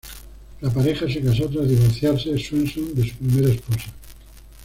La 0.61 0.71
pareja 0.73 1.07
se 1.07 1.21
casó 1.21 1.47
tras 1.47 1.69
divorciarse 1.69 2.35
Swenson 2.35 2.95
de 2.95 3.07
su 3.07 3.15
primera 3.17 3.53
esposa. 3.53 3.93